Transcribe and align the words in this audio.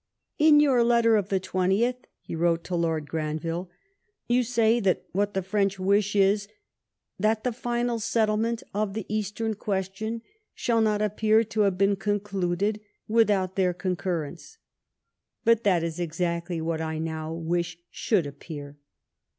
In 0.39 0.57
yonr 0.59 0.83
letter 0.83 1.15
of 1.15 1.29
the 1.29 1.39
20th 1.39 2.05
[he 2.21 2.35
wrote 2.35 2.63
to 2.63 2.73
Lord 2.75 3.07
Granville] 3.07 3.69
you 4.27 4.41
say 4.41 4.79
that 4.79 5.05
what 5.11 5.35
the 5.35 5.43
French 5.43 5.77
wish 5.77 6.15
is 6.15 6.47
<< 6.83 6.87
that 7.19 7.43
the 7.43 7.53
final 7.53 7.97
sett^ment 7.99 8.63
of 8.73 8.95
the 8.95 9.05
East^n 9.11 9.55
question 9.59 10.23
shall 10.55 10.81
not 10.81 11.03
appear 11.03 11.43
to 11.43 11.61
have 11.61 11.77
been 11.77 11.95
concluded 11.95 12.81
without 13.07 13.55
their 13.55 13.75
con 13.75 13.95
currence/' 13.95 14.57
But 15.45 15.63
that 15.65 15.83
is 15.83 15.99
exactly 15.99 16.59
what 16.61 16.81
I 16.81 16.97
now 16.97 17.31
wish 17.31 17.77
should 17.91 18.25
appear. 18.25 18.79